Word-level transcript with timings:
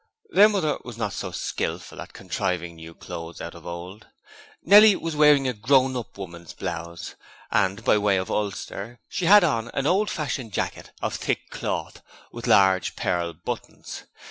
Their 0.31 0.49
mother 0.49 0.79
was 0.83 0.97
not 0.97 1.13
so 1.13 1.29
skilful 1.29 2.01
at 2.01 2.11
contriving 2.11 2.75
new 2.77 2.95
clothes 2.95 3.39
out 3.39 3.53
of 3.53 3.67
old. 3.67 4.07
Nellie 4.63 4.95
was 4.95 5.15
wearing 5.15 5.47
a 5.47 5.53
grown 5.53 5.95
up 5.95 6.17
woman's 6.17 6.53
blouse, 6.53 7.13
and 7.51 7.83
by 7.85 7.99
way 7.99 8.17
of 8.17 8.31
ulster 8.31 8.99
she 9.09 9.25
had 9.25 9.43
on 9.43 9.69
an 9.75 9.85
old 9.85 10.09
fashioned 10.09 10.53
jacket 10.53 10.91
of 11.03 11.13
thick 11.13 11.51
cloth 11.51 12.01
with 12.31 12.47
large 12.47 12.95
pearl 12.95 13.31
buttons. 13.33 14.05